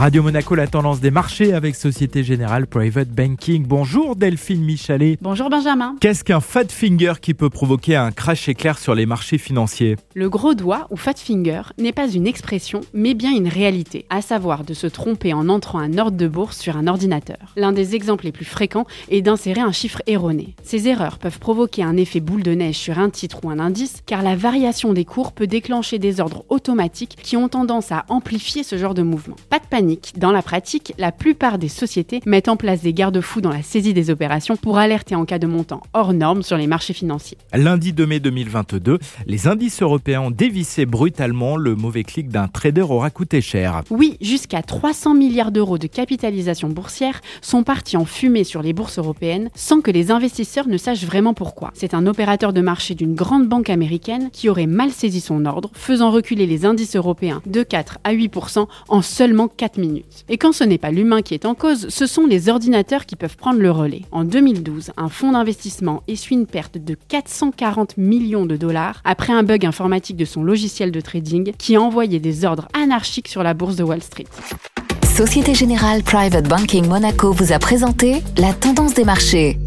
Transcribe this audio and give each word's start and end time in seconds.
Radio 0.00 0.22
Monaco, 0.22 0.54
la 0.54 0.66
tendance 0.66 1.00
des 1.00 1.10
marchés 1.10 1.52
avec 1.52 1.76
Société 1.76 2.24
Générale 2.24 2.66
Private 2.66 3.10
Banking. 3.10 3.66
Bonjour 3.66 4.16
Delphine 4.16 4.64
Michalet. 4.64 5.18
Bonjour 5.20 5.50
Benjamin. 5.50 5.94
Qu'est-ce 6.00 6.24
qu'un 6.24 6.40
fat 6.40 6.64
finger 6.70 7.12
qui 7.20 7.34
peut 7.34 7.50
provoquer 7.50 7.96
un 7.96 8.10
crash 8.10 8.48
éclair 8.48 8.78
sur 8.78 8.94
les 8.94 9.04
marchés 9.04 9.36
financiers? 9.36 9.96
Le 10.14 10.30
gros 10.30 10.54
doigt 10.54 10.86
ou 10.88 10.96
fat 10.96 11.12
finger 11.16 11.60
n'est 11.76 11.92
pas 11.92 12.08
une 12.08 12.26
expression, 12.26 12.80
mais 12.94 13.12
bien 13.12 13.30
une 13.36 13.46
réalité, 13.46 14.06
à 14.08 14.22
savoir 14.22 14.64
de 14.64 14.72
se 14.72 14.86
tromper 14.86 15.34
en 15.34 15.50
entrant 15.50 15.80
un 15.80 15.98
ordre 15.98 16.16
de 16.16 16.28
bourse 16.28 16.58
sur 16.58 16.78
un 16.78 16.86
ordinateur. 16.86 17.52
L'un 17.56 17.72
des 17.72 17.94
exemples 17.94 18.24
les 18.24 18.32
plus 18.32 18.46
fréquents 18.46 18.86
est 19.10 19.20
d'insérer 19.20 19.60
un 19.60 19.70
chiffre 19.70 20.00
erroné. 20.06 20.54
Ces 20.62 20.88
erreurs 20.88 21.18
peuvent 21.18 21.38
provoquer 21.38 21.82
un 21.82 21.98
effet 21.98 22.20
boule 22.20 22.42
de 22.42 22.54
neige 22.54 22.78
sur 22.78 22.98
un 22.98 23.10
titre 23.10 23.44
ou 23.44 23.50
un 23.50 23.58
indice, 23.58 24.02
car 24.06 24.22
la 24.22 24.34
variation 24.34 24.94
des 24.94 25.04
cours 25.04 25.32
peut 25.32 25.46
déclencher 25.46 25.98
des 25.98 26.20
ordres 26.20 26.46
automatiques 26.48 27.18
qui 27.22 27.36
ont 27.36 27.50
tendance 27.50 27.92
à 27.92 28.06
amplifier 28.08 28.62
ce 28.62 28.78
genre 28.78 28.94
de 28.94 29.02
mouvement. 29.02 29.36
Pas 29.50 29.58
de 29.58 29.66
panique 29.66 29.89
dans 30.16 30.32
la 30.32 30.42
pratique, 30.42 30.92
la 30.98 31.12
plupart 31.12 31.58
des 31.58 31.68
sociétés 31.68 32.20
mettent 32.26 32.48
en 32.48 32.56
place 32.56 32.82
des 32.82 32.92
garde-fous 32.92 33.40
dans 33.40 33.50
la 33.50 33.62
saisie 33.62 33.94
des 33.94 34.10
opérations 34.10 34.56
pour 34.56 34.78
alerter 34.78 35.14
en 35.14 35.24
cas 35.24 35.38
de 35.38 35.46
montant 35.46 35.82
hors 35.92 36.12
norme 36.12 36.42
sur 36.42 36.56
les 36.56 36.66
marchés 36.66 36.92
financiers. 36.92 37.38
Lundi 37.54 37.92
2 37.92 38.06
mai 38.06 38.20
2022, 38.20 38.98
les 39.26 39.46
indices 39.46 39.82
européens 39.82 40.20
ont 40.20 40.30
dévissé 40.30 40.86
brutalement. 40.86 41.56
Le 41.56 41.74
mauvais 41.74 42.04
clic 42.04 42.28
d'un 42.28 42.48
trader 42.48 42.82
aura 42.82 43.10
coûté 43.10 43.40
cher. 43.40 43.82
Oui, 43.90 44.16
jusqu'à 44.20 44.62
300 44.62 45.14
milliards 45.14 45.52
d'euros 45.52 45.78
de 45.78 45.86
capitalisation 45.86 46.68
boursière 46.68 47.20
sont 47.40 47.62
partis 47.62 47.96
en 47.96 48.04
fumée 48.04 48.44
sur 48.44 48.62
les 48.62 48.72
bourses 48.72 48.98
européennes 48.98 49.50
sans 49.54 49.80
que 49.80 49.90
les 49.90 50.10
investisseurs 50.10 50.68
ne 50.68 50.76
sachent 50.76 51.04
vraiment 51.04 51.34
pourquoi. 51.34 51.70
C'est 51.74 51.94
un 51.94 52.06
opérateur 52.06 52.52
de 52.52 52.60
marché 52.60 52.94
d'une 52.94 53.14
grande 53.14 53.48
banque 53.48 53.70
américaine 53.70 54.30
qui 54.32 54.48
aurait 54.48 54.66
mal 54.66 54.90
saisi 54.90 55.20
son 55.20 55.44
ordre, 55.46 55.70
faisant 55.74 56.10
reculer 56.10 56.46
les 56.46 56.64
indices 56.64 56.96
européens 56.96 57.42
de 57.46 57.62
4 57.62 57.98
à 58.04 58.14
8% 58.14 58.66
en 58.88 59.02
seulement 59.02 59.48
4 59.48 59.69
Et 60.28 60.38
quand 60.38 60.52
ce 60.52 60.64
n'est 60.64 60.78
pas 60.78 60.90
l'humain 60.90 61.22
qui 61.22 61.34
est 61.34 61.44
en 61.44 61.54
cause, 61.54 61.88
ce 61.88 62.06
sont 62.06 62.26
les 62.26 62.48
ordinateurs 62.48 63.06
qui 63.06 63.16
peuvent 63.16 63.36
prendre 63.36 63.60
le 63.60 63.70
relais. 63.70 64.02
En 64.12 64.24
2012, 64.24 64.92
un 64.96 65.08
fonds 65.08 65.32
d'investissement 65.32 66.02
essuie 66.08 66.36
une 66.36 66.46
perte 66.46 66.78
de 66.78 66.96
440 67.08 67.96
millions 67.96 68.46
de 68.46 68.56
dollars 68.56 69.00
après 69.04 69.32
un 69.32 69.42
bug 69.42 69.64
informatique 69.64 70.16
de 70.16 70.24
son 70.24 70.42
logiciel 70.42 70.90
de 70.90 71.00
trading 71.00 71.52
qui 71.58 71.76
a 71.76 71.80
envoyé 71.80 72.18
des 72.18 72.44
ordres 72.44 72.68
anarchiques 72.74 73.28
sur 73.28 73.42
la 73.42 73.54
bourse 73.54 73.76
de 73.76 73.84
Wall 73.84 74.02
Street. 74.02 74.26
Société 75.04 75.54
Générale 75.54 76.02
Private 76.02 76.48
Banking 76.48 76.86
Monaco 76.86 77.32
vous 77.32 77.52
a 77.52 77.58
présenté 77.58 78.22
la 78.38 78.52
tendance 78.54 78.94
des 78.94 79.04
marchés. 79.04 79.58